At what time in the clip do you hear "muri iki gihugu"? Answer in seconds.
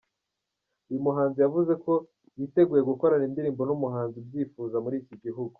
4.83-5.49